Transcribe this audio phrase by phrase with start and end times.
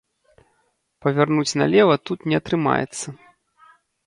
[1.05, 3.07] Павярнуць налева тут не атрымаецца.